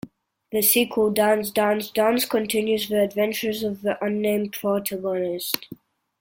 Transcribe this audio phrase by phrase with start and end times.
[0.51, 5.71] The sequel, "Dance, Dance, Dance", continues the adventures of the unnamed protagonist.